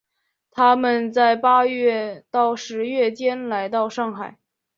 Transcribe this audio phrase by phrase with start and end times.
[0.49, 4.39] 他们在八月到十月间来到上海。